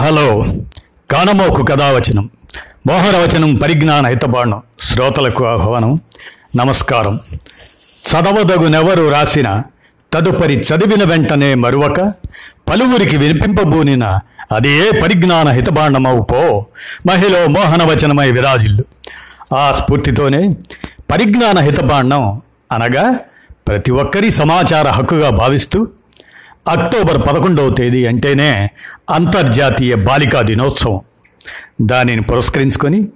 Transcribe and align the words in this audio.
Hello. 0.00 0.44
కానమోకు 1.10 1.62
కథావచనం. 1.62 2.30
మోహనవచనం 2.88 3.56
పరిజ్ఞాన 3.56 4.06
హితబాణం 4.06 4.62
శ్రోతలకు 4.82 5.46
ఆహ్వానం. 5.46 6.00
నమస్కారం. 6.56 7.20
చదవదగునెవరు 7.82 9.08
రాసిన 9.08 9.62
తదుపరి 10.12 10.54
చదివిన 10.54 11.04
వెంటనే 11.04 11.54
మరువక 11.54 12.00
పలువురికి 12.68 13.16
వినిపింపబూనిన 13.16 14.04
అదే 14.52 14.90
పరిజ్ఞాన 14.90 15.48
హితబాండమవు 15.48 16.22
పో. 16.22 16.66
మహిళ 17.06 17.46
మోహనవచనమై 17.46 18.30
విరాజిల్లు. 18.30 18.84
ఆ 19.54 19.72
స్ఫూర్తితోనే 19.72 20.56
పరిజ్ఞాన 21.10 21.58
హితబాండం 21.58 22.42
అనగా 22.72 23.18
ప్రతి 23.68 23.90
ఒక్కరి 23.90 24.30
సమాచార 24.30 24.88
హక్కుగా 24.88 25.30
భావిస్తూ 25.30 25.88
అక్టోబర్ 26.68 27.28
పదకొండవ 27.28 27.70
తేదీ 27.70 28.06
అంటేనే 28.06 28.70
అంతర్జాతీయ 29.10 29.94
బాలికా 29.94 30.42
దినోత్సవం. 30.42 31.00
దానిని 31.82 32.22
పురస్కరించుకొని 32.22 33.08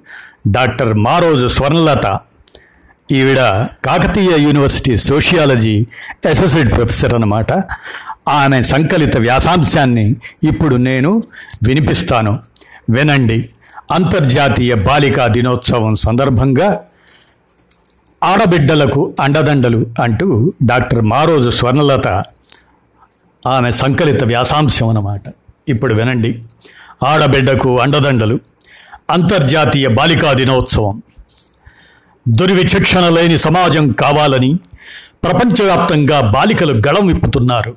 డాక్టర్ 0.49 0.95
మారోజు 0.95 1.47
స్వర్ణలత 1.47 2.19
ఈవిడ 3.12 3.39
Kakatiya 3.85 4.31
university 4.37 4.97
sociology 4.97 5.87
associate 6.31 6.73
professor 6.73 7.15
అన్నమాట. 7.15 7.53
ఆమె 8.29 8.62
సంకలిత 8.62 9.17
వ్యాసాంశాన్ని 9.17 10.17
ఇప్పుడు 10.45 10.77
నేను 10.77 11.23
వినిపిస్తాను. 11.67 12.39
వినండి. 12.91 13.48
అంతర్జాతీయ 13.93 14.75
బాలికా 14.75 15.27
దినోత్సవం 15.27 15.95
సందర్భంగా 15.95 16.81
ఆడబిడ్డలకు 18.25 19.15
అండదండలు 19.21 19.87
అంటూ 20.03 20.53
డాక్టర్ 20.62 21.01
మారోజు 21.01 21.51
స్వర్ణలత 21.51 22.09
ఆమె 23.47 23.71
సంకలిత 23.71 24.25
వ్యాసాంశం 24.25 24.89
అన్నమాట. 24.89 25.23
ఇప్పుడు 25.69 25.95
వినండి. 25.95 26.43
ఆడబిడ్డకు 27.07 27.81
అండదండలు. 27.81 28.39
అంతర్జాతీయ 29.11 29.89
బాలికా 29.89 30.33
దినోత్సవం. 30.33 31.03
దుర్విచక్షణ 32.29 33.09
లేని 33.09 33.39
సమాజం 33.39 33.93
కావాలని 33.93 34.59
ప్రపంచవ్యాప్తంగా 35.25 36.21
బాలికలు 36.21 36.83
గళం 36.89 37.07
విప్పుతున్నారు. 37.07 37.77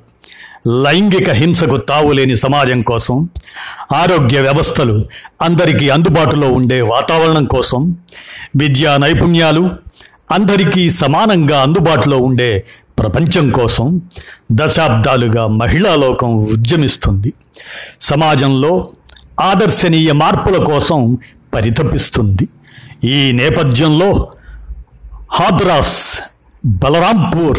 లైంగిక 0.82 1.30
హింసకు 1.30 1.76
తావులేని 1.76 2.36
సమాజం 2.36 2.82
కోసం 2.82 3.28
ఆరోగ్య 3.94 4.40
వ్యవస్థలు 4.40 5.06
అందరికీ 5.42 5.88
అందుబాటులో 5.88 6.48
ఉండే 6.52 6.80
వాతావరణం 6.80 7.44
కోసం 7.44 7.96
విద్యా 8.56 8.96
నైపుణ్యాలు 8.96 9.70
అందరికీ 10.32 10.90
సమానంగా 10.90 11.62
అందుబాటులో 11.62 12.18
ఉండే 12.18 12.64
ప్రపంచం 12.98 13.50
కోసం 13.50 14.00
దశాబ్దాలుగా 14.52 15.46
మహిళా 15.46 15.94
లోకం 15.94 16.36
ఉద్యమిస్తుంది. 16.36 17.32
సమాజంలో 18.00 18.90
ఆదర్శనీయ 19.40 20.12
మార్పుల 20.12 20.64
కోసం 20.64 21.18
పరితపిస్తుంది. 21.54 22.48
ఈ 23.04 23.32
నేపథ్యంలో 23.32 24.30
హాద్రాస్ 25.32 26.20
బలరాంపూర్ 26.66 27.58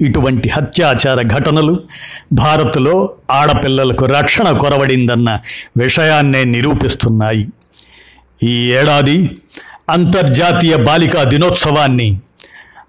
ఇటువంటి 0.00 0.48
హత్యాచార 0.48 1.22
ఘటనలు 1.22 1.80
భారత్లో 2.32 3.10
ఆడపిల్లలకు 3.30 4.04
రక్షణ 4.04 4.58
కొరవడిందన్న 4.58 5.40
విషయాన్నే 5.76 6.44
నిరూపిస్తున్నాయి. 6.44 7.48
ఈ 8.42 8.72
ఏడాది 8.72 9.38
అంతర్జాతీయ 9.90 10.76
బాలికా 10.76 11.22
దినోత్సవాన్ని 11.22 12.20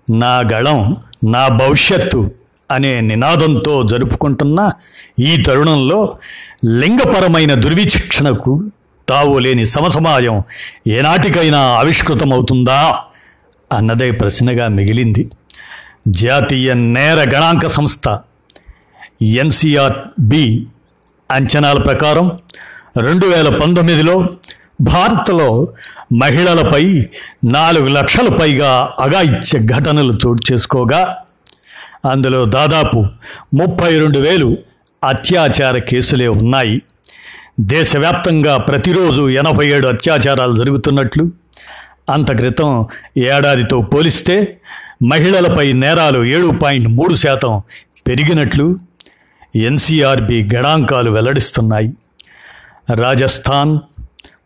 నా 0.10 0.40
గళం 0.54 0.98
నా 1.24 1.48
భవిష్యత్తు 1.48 2.32
అనే 2.72 3.02
నినాదంతో 3.02 3.84
జరుపుకుంటున్న 3.84 4.72
ఈ 5.20 5.44
తరుణంలో 5.44 6.18
లింగపరమైన 6.66 7.54
దుర్విచక్షణకు 7.54 8.64
తావు 9.10 9.40
లేని 9.40 9.66
సమసమాజం 9.66 10.44
ఏనాటికైనా 10.88 11.60
ఆవిష్కృతమవుతుందా 11.60 12.96
అన్నదే 13.74 14.12
ప్రశ్నగా 14.12 14.68
మిగిలింది. 14.68 15.32
జాతీయ 16.08 16.74
నేర 16.74 17.30
గణాంక 17.36 17.68
సంస్థ 17.68 18.20
ఎన్సిఆర్బి 19.22 20.68
అంచనాల 21.32 21.78
ప్రకారం 21.78 22.32
రెండు 22.98 23.26
వేల 23.26 23.58
పంతొమ్మిదిలో 23.58 24.30
భారత్లో 24.82 25.68
మహిళలపై 26.14 27.10
నాలుగు 27.44 27.88
లక్షల 27.88 28.30
పైగా 28.30 28.94
అగాయిత్య 29.00 29.60
ఘటనలు 29.60 30.14
చోటు 30.14 30.54
చేసుకోగా 30.54 31.18
అందులో 32.12 32.46
దాదాపు 32.46 33.06
ముప్పై 33.54 34.00
రెండు 34.00 34.20
వేలు 34.20 34.58
అత్యాచార 35.04 35.78
కేసులే 35.78 36.28
ఉన్నాయి. 36.28 36.82
దేశవ్యాప్తంగా 37.60 38.58
ప్రతిరోజు 38.58 39.30
ఎనభై 39.30 39.68
ఏడు 39.68 39.88
అత్యాచారాలు 39.88 40.56
జరుగుతున్నట్లు 40.56 41.32
అంత 42.10 42.38
క్రితం 42.38 42.86
ఏడాదితో 43.18 43.82
పోలిస్తే 43.82 44.60
మహిళలపై 45.04 45.74
నేరాలు 45.74 46.24
ఏడు 46.24 46.48
పాయింట్ 46.48 46.88
మూడు 46.88 47.14
శాతం 47.14 47.62
పెరిగినట్లు 48.08 48.80
ఎన్సీఆర్బి 49.56 50.50
గణాంకాలు 50.56 51.12
వెల్లడిస్తున్నాయి. 51.12 51.94
రాజస్థాన్ 52.96 53.80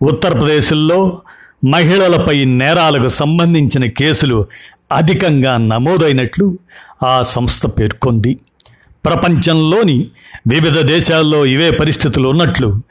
ఉత్తరప్రదేశ్లో 0.01 1.21
మహిళలపై 1.65 2.45
నేరాలకు 2.45 3.07
సంబంధించిన 3.07 3.85
కేసులు 3.85 4.45
అధికంగా 4.91 5.57
నమోదైనట్లు 5.57 6.57
ఆ 7.03 7.21
సంస్థ 7.21 7.65
పేర్కొంది. 7.67 8.39
ప్రపంచంలోని 9.05 10.07
వివిధ 10.47 10.79
దేశాల్లో 10.79 11.45
ఇవే 11.45 11.69
పరిస్థితులు 11.71 12.29
ఉన్నట్లు 12.29 12.81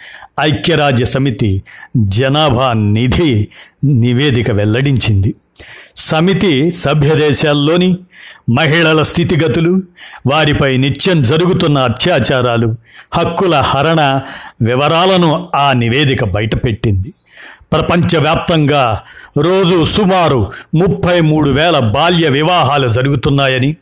ఐక్యరాజ్య 0.41 1.05
సమితి 1.05 1.63
జనాభా 1.99 2.73
నిధి 2.73 3.49
నివేదిక 3.85 4.51
వెల్లడించింది. 4.51 5.35
సమితి 5.97 6.73
సభ్య 6.73 7.15
దేశాల్లోని 7.15 7.97
మహిళల 8.51 9.03
స్థితిగతులు 9.03 9.83
వారిపై 10.27 10.77
నిత్యం 10.77 11.23
జరుగుతున్న 11.23 11.79
అత్యాచారాలు 11.79 12.75
హక్కుల 13.15 13.55
హరణ 13.55 14.21
వివరాలను 14.63 15.49
ఆ 15.55 15.73
నివేదిక 15.73 16.25
బయటపెట్టింది. 16.25 17.13
ప్రపంచవ్యాప్తంగా 17.73 19.01
రోజు 19.39 19.85
సుమారు 19.85 20.53
ముప్పై 20.75 21.21
మూడు 21.21 21.51
వేల 21.51 21.79
బాల్య 21.79 22.29
వివాహాలు 22.29 22.93
జరుగుతున్నాయని 22.93 23.77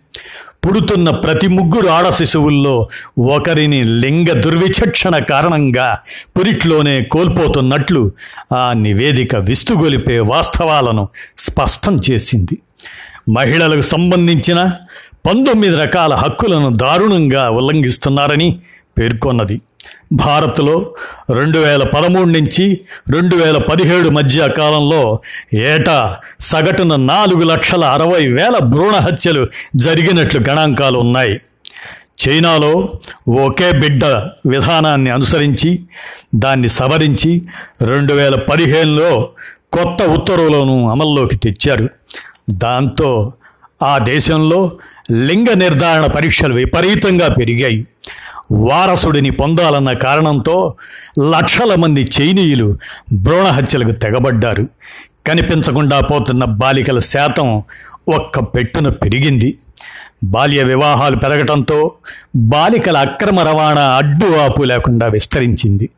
పుడుతున్న 0.66 1.10
ప్రతి 1.10 1.48
ముగ్గురు 1.48 1.88
ఆడ 1.88 2.08
శిశువుల్లో 2.08 2.88
ఒకరిని 3.18 3.84
లింగ 3.84 4.32
దుర్విచక్షణ 4.32 5.18
కారణంగా 5.18 5.98
పురిట్లోనే 6.38 7.02
కోల్పోతున్నట్లు 7.02 8.12
ఆ 8.54 8.72
నివేదిక 8.72 9.36
విస్తుగొలిపే 9.36 10.18
వాస్తవాలను 10.18 11.08
స్పష్టం 11.36 11.98
చేసింది. 12.10 12.58
మహిళలకు 13.28 13.80
సంబంధించిన 13.80 14.60
పంతొమ్మిది 15.26 15.76
రకాల 15.76 16.14
హక్కులను 16.14 16.70
దారుణంగా 16.74 17.50
ఉల్లంఘిస్తున్నారని 17.50 18.60
పేర్కొన్నది. 18.98 19.60
భారత్లో 20.12 20.94
రెండు 21.30 21.58
వేల 21.58 21.82
పదమూడు 21.82 22.28
నుంచి 22.28 22.80
రెండు 23.10 23.36
వేల 23.36 23.58
పదిహేడు 23.58 24.08
మధ్య 24.08 24.48
కాలంలో 24.48 25.20
ఏటా 25.54 26.16
సగటున 26.40 26.96
నాలుగు 26.96 27.42
లక్షల 27.42 27.84
అరవై 27.84 28.26
వేల 28.26 28.58
భ్రూణ 28.58 28.94
హత్యలు 28.94 29.46
జరిగినట్లు 29.76 30.40
గణాంకాలు 30.48 30.98
ఉన్నాయి. 30.98 31.40
చైనాలో 32.28 32.92
ఒకే 33.28 33.72
బిడ్డ 33.72 34.04
విధానాన్ని 34.46 35.10
అనుసరించి 35.10 35.78
దాన్ని 36.34 36.68
సవరించి 36.68 37.42
రెండు 37.82 38.12
వేల 38.12 38.34
పదిహేనులో 38.34 39.28
కొత్త 39.72 40.02
ఉత్తర్వులను 40.02 40.90
అమల్లోకి 40.90 41.36
తెచ్చారు. 41.36 41.88
దాంతో 42.50 43.32
ఆ 43.82 43.98
దేశంలో 43.98 44.72
లింగ 45.12 45.46
నిర్ధారణ 45.54 46.06
పరీక్షలు 46.06 46.54
విపరీతంగా 46.54 47.28
పెరిగాయి. 47.28 47.86
వారసుడిని 48.52 49.30
పొందాలన్న 49.30 49.92
కారణంతో 49.92 50.74
లక్షల 51.30 51.74
మంది 51.74 52.08
చైనీయులు 52.20 52.78
భ్రూణహత్యలకు 53.12 53.90
తెగబడ్డారు. 53.90 54.68
కనిపించకుండా 55.26 56.00
పోతున్న 56.00 56.44
బాలికల 56.44 56.98
శాతం 56.98 57.62
ఒక్క 58.08 58.38
పెట్టున 58.40 58.88
పెరిగింది. 58.88 59.58
బాల్య 60.24 60.62
వివాహాలు 60.62 61.16
పెరగటంతో 61.16 61.92
బాలికల 62.36 62.96
అక్రమ 62.96 63.40
రవాణా 63.40 63.82
అడ్డు 63.82 64.36
ఆపు 64.36 64.62
లేకుండా 64.62 65.06
విస్తరించింది. 65.06 65.90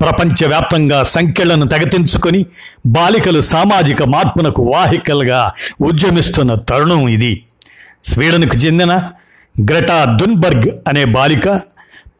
ప్రపంచవ్యాప్తంగా 0.00 1.02
సంఖ్యలను 1.02 1.66
తెగతించుకొని 1.66 2.46
బాలికలు 2.86 3.40
సామాజిక 3.40 4.02
మార్పునకు 4.02 4.62
వాహికలుగా 4.62 5.52
ఉద్యమిస్తున్న 5.80 6.54
తరుణం 6.54 7.08
ఇది. 7.08 7.44
స్వీడన్కు 8.04 8.56
చెందిన 8.56 9.10
గ్రెటా 9.60 10.04
దున్బర్గ్ 10.04 10.68
అనే 10.88 11.04
బాలిక 11.04 11.60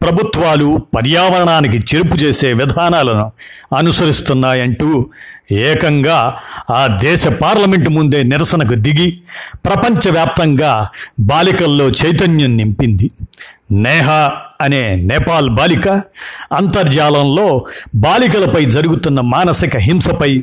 ప్రభుత్వాలు 0.02 0.80
పర్యావరణానికి 0.96 1.78
చెరుపు 1.78 2.16
చేసే 2.16 2.52
విధానాలను 2.52 3.32
అనుసరిస్తున్నాయంటూ 3.76 5.06
ఏకంగా 5.52 6.38
ఆ 6.70 6.98
దేశ 7.02 7.26
పార్లమెంటు 7.26 7.90
ముందే 7.90 8.22
నిరసనకు 8.22 8.74
దిగి 8.74 9.18
ప్రపంచవ్యాప్తంగా 9.64 10.88
బాలికల్లో 11.20 11.88
చైతన్యం 11.88 12.56
నింపింది. 12.56 13.10
నేహ 13.72 14.30
అనే 14.60 14.96
నేపాల్ 14.96 15.50
బాలిక 15.50 15.88
అంతర్జాలంలో 16.52 17.64
బాలికలపై 17.94 18.64
జరుగుతున్న 18.64 19.20
మానసిక 19.20 19.76
హింసపై 19.76 20.42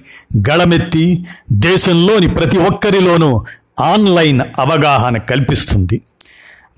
గళమెత్తి 0.49 1.25
దేశంలోని 1.51 2.27
ప్రతి 2.27 2.57
ఒక్కరిలోనూ 2.57 3.45
ఆన్లైన్ 3.81 4.41
అవగాహన 4.59 5.17
కల్పిస్తుంది. 5.17 6.01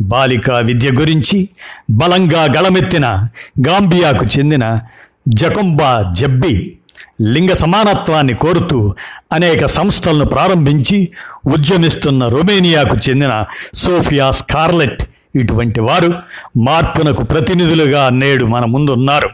బాలికా 0.01 0.57
విద్య 0.57 0.91
గురించి 0.91 1.49
బలంగా 1.89 2.43
గళమెత్తిన 2.43 3.27
గాంబియాకు 3.67 4.25
చెందిన 4.39 4.79
జకొంబా 5.27 6.13
జబ్బి 6.15 6.77
లింగ 7.21 7.53
సమానత్వాన్ని 7.53 8.33
కోరుతూ 8.33 8.93
అనేక 9.33 9.65
సంస్థలను 9.65 10.25
ప్రారంభించి 10.25 11.09
ఉద్యమిస్తున్న 11.47 12.27
రొమేనియాకు 12.27 13.09
చెందిన 13.09 13.45
సోఫియా 13.73 14.31
స్కార్లెట్. 14.31 15.03
ఇటువంటి 15.35 15.79
వారు 15.79 16.13
మార్పునకు 16.57 17.23
ప్రతినిధులుగా 17.23 18.09
నేడు 18.09 18.45
మన 18.45 18.65
ముందున్నారు. 18.65 19.29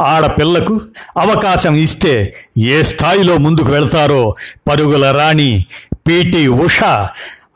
ఆడపిల్లకు 0.00 0.80
అవకాశం 1.18 1.74
ఇస్తే 1.74 2.34
ఏ 2.58 2.82
స్థాయిలో 2.82 3.36
ముందుకు 3.36 3.72
వెళతారో 3.72 4.34
పరుగుల 4.68 5.10
రాణి 5.10 5.64
పిటి 5.92 6.48
ఉష. 6.48 6.82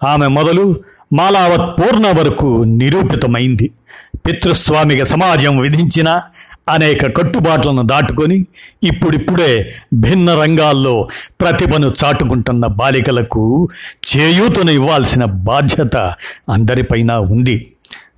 ఆమె 0.05 0.26
మొదలు 0.26 0.76
మాలావత్ 1.14 1.81
పూర్ణ 1.81 2.06
వరకు 2.19 2.64
నిరూపితమైంది. 2.64 3.66
పితృస్వామిక 4.26 5.02
సమాజం 5.02 5.58
విధించిన 5.58 6.08
అనేక 6.69 7.16
కట్టుబాట్లను 7.16 7.82
దాటుకొని 7.82 8.38
ఇప్పుడిప్పుడే 8.82 9.50
భిన్న 9.94 10.34
రంగాల్లో 10.34 10.94
ప్రతిభను 11.40 11.90
చాటుకుంటున్న 12.00 12.66
బాలికలకు 12.66 13.69
చేయూతను 14.08 14.70
ఇవ్వాల్సిన 14.70 15.25
బాధ్యత 15.25 15.96
అందరిపైన 16.49 17.12
ఉంది. 17.12 17.56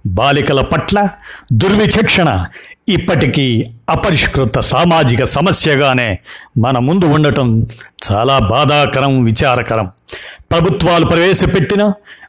బాలికల 0.07 0.61
పట్ల 0.61 1.09
దుర్విచక్షణ 1.53 2.47
ఇప్పటికీ 2.89 3.47
అపరిష్కృత 3.91 4.59
సామాజిక 4.59 5.25
సమస్యగానే 5.25 6.19
మన 6.59 6.79
ముందు 6.79 7.07
ఉండటం 7.07 7.49
చాలా 8.07 8.39
బాధాకరం 8.39 9.25
విచారకరం. 9.25 9.89
ప్రభుత్వాలు 10.53 11.07
ప్రవేశపెట్టిన 11.07 11.83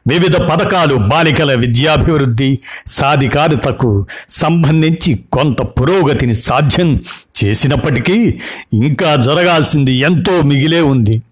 వివిధ 0.08 0.36
పథకాలు 0.36 0.94
బాలికల 0.94 1.54
విద్యాభివృద్ధి 1.54 2.58
సాధికారితకు 2.86 4.06
సంబంధించి 4.30 5.20
కొంత 5.32 5.62
పురోగతిని 5.62 6.34
సాధ్యం 6.34 7.00
చేసినప్పటికీ 7.44 8.40
ఇంకా 8.72 9.16
జరగాల్సింది 9.16 9.92
ఎంతో 9.92 10.40
మిగిలే 10.42 10.80
ఉంది. 10.80 11.22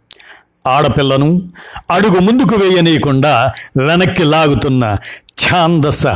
ఆడపిల్లను 0.66 1.42
అడుగు 1.90 2.18
ముందుకు 2.18 2.54
వేయనీయకుండా 2.56 3.50
వెనక్కి 3.78 4.24
లాగుతున్న 4.24 4.96
ఛాందస 5.42 6.06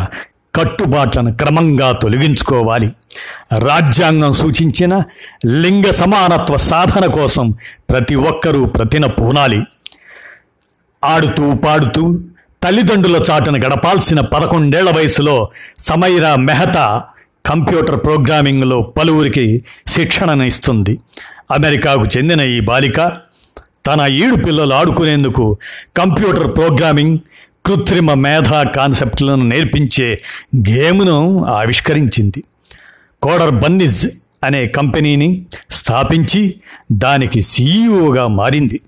కట్టుబాట్లను 0.54 1.34
క్రమంగా 1.34 1.92
తొలగించుకోవాలి. 1.92 2.90
రాజ్యాంగం 3.58 4.32
సూచించిన 4.32 5.02
లింగ 5.46 5.90
సమానత్వ 5.90 6.56
సాధన 6.56 7.06
కోసం 7.06 7.54
ప్రతి 7.90 8.14
ఒక్కరూ 8.14 8.64
ప్రతిన 8.64 9.06
పూనాలి. 9.06 9.62
ఆడుతూ 11.05 11.55
పాడుతూ 11.55 12.19
తల్లిదండ్రుల 12.62 13.23
చాటును 13.31 13.58
గడపాల్సిన 13.58 14.20
పదకొండేళ్ళ 14.20 14.91
వయసులో 14.91 15.50
సమైరా 15.79 16.37
మెహతా 16.37 17.05
కంప్యూటర్ 17.47 18.05
ప్రోగ్రామింగ్లో 18.05 18.82
పలువురికి 18.82 19.64
శిక్షణను 19.87 20.43
ఇస్తుంది. 20.43 20.99
అమెరికాకు 21.50 22.05
చెందిన 22.17 22.41
ఈ 22.41 22.61
బాలిక 22.61 23.12
తన 23.87 24.00
ఈడు 24.00 24.44
పిల్లలు 24.44 24.75
ఆడుకునేందుకు 24.75 25.58
కంప్యూటర్ 25.97 26.56
ప్రోగ్రామింగ్ 26.56 27.19
కృత్రిమ 27.67 28.14
మేధా 28.14 28.62
కాన్సెప్ట్లను 28.62 29.49
నేర్పించే 29.49 30.20
గేమ్ను 30.56 31.44
ఆవిష్కరించింది. 31.44 32.44
కోడర్ 33.23 33.50
బన్నిజ్ 33.50 34.06
అనే 34.44 34.66
కంపెనీని 34.66 35.42
స్థాపించి 35.70 36.54
దానికి 36.92 37.42
సీఈఓగా 37.42 38.26
మారింది. 38.26 38.81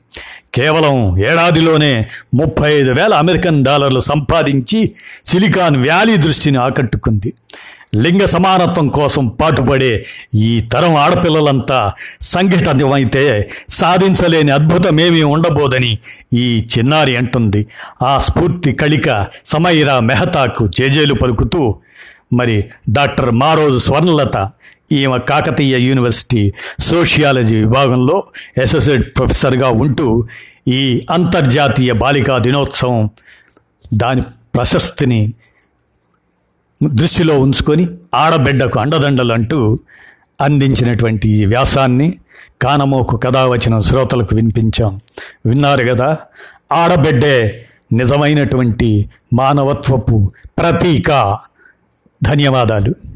కేవలం 0.55 1.19
ఏడాదిలోనే 1.19 2.07
ముప్పై 2.35 2.73
ఐదు 2.73 2.91
వేల 2.91 3.15
అమెరికన్ 3.15 3.65
డాలర్లు 3.65 4.01
సంపాదించి 4.01 4.93
సిలికాన్ 5.27 5.77
వ్యాలీ 5.77 6.17
దృష్టిని 6.17 6.59
ఆకట్టుకుంది. 6.59 7.33
లింగ 7.97 8.25
సమానత్వం 8.25 8.89
కోసం 8.89 9.29
పాటుపడే 9.29 10.05
ఈ 10.35 10.61
తరం 10.61 10.97
ఆడపిల్లలంతా 10.97 11.93
సంఘటితమైతే 12.21 13.51
సాధించలేని 13.69 14.51
అద్భుతమేమీ 14.51 15.23
ఉండబోదని 15.23 15.99
ఈ 16.33 16.67
చిన్నారి 16.79 17.17
అంటుంది. 17.17 17.67
ఆ 18.03 18.19
స్ఫూర్తి 18.19 18.73
కళిక 18.73 19.27
సమైరా 19.47 20.01
మెహతాకు 20.01 20.71
చేజేలు 20.81 21.15
పలుకుతూ 21.15 21.79
మరి 22.33 22.65
డాక్టర్ 22.91 23.31
మారోజు 23.31 23.79
స్వర్ణలత 23.79 24.51
ఈమె 24.93 25.19
కాకతీయ 25.19 25.79
యూనివర్సిటీ 25.79 26.53
సోషియాలజీ 26.81 27.57
విభాగంలో 27.57 28.25
అసోసియేట్ 28.63 29.19
ప్రొఫెసర్గా 29.19 29.69
ఉంటూ 29.69 30.27
ఈ 30.69 31.07
అంతర్జాతీయ 31.11 31.93
బాలికా 31.93 32.39
దినోత్సవం 32.39 33.11
దాని 33.95 34.23
ప్రశస్తిని 34.55 35.35
దృష్టిలో 36.83 37.41
ఉంచుకొని 37.41 37.89
ఆడబిడ్డకు 38.15 38.81
అండదండలు 38.81 39.33
అంటూ 39.33 39.79
అందించినటువంటి 40.41 41.29
ఈ 41.29 41.45
వ్యాసాన్ని 41.45 42.19
కానమోకు 42.63 43.17
కథావచనం 43.17 43.83
శ్రోతలకు 43.83 44.35
వినిపించాం. 44.37 45.01
విన్నారు 45.47 45.85
కదా 45.95 46.19
ఆడబిడ్డే 46.73 47.67
నిజమైనటువంటి 47.93 49.11
మానవత్వపు 49.33 50.33
ప్రతీక. 50.59 51.39
ధన్యవాదాలు. 52.25 53.12